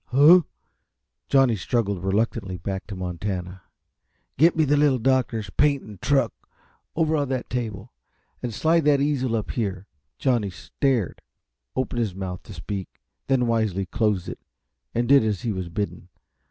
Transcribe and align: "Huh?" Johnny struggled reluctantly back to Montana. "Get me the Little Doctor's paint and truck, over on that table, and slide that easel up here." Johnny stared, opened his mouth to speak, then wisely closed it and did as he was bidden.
"Huh?" 0.05 0.41
Johnny 1.29 1.55
struggled 1.55 2.03
reluctantly 2.03 2.57
back 2.57 2.87
to 2.87 2.95
Montana. 2.95 3.61
"Get 4.35 4.55
me 4.55 4.63
the 4.65 4.75
Little 4.75 4.97
Doctor's 4.97 5.51
paint 5.51 5.83
and 5.83 6.01
truck, 6.01 6.33
over 6.95 7.15
on 7.15 7.29
that 7.29 7.51
table, 7.51 7.93
and 8.41 8.51
slide 8.51 8.83
that 8.85 8.99
easel 8.99 9.35
up 9.35 9.51
here." 9.51 9.85
Johnny 10.17 10.49
stared, 10.49 11.21
opened 11.75 11.99
his 11.99 12.15
mouth 12.15 12.41
to 12.45 12.53
speak, 12.55 12.87
then 13.27 13.45
wisely 13.45 13.85
closed 13.85 14.27
it 14.27 14.39
and 14.95 15.07
did 15.07 15.23
as 15.23 15.43
he 15.43 15.51
was 15.51 15.69
bidden. 15.69 16.09